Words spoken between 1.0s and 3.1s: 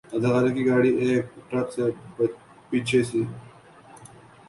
ایک ٹرک سے پیچھے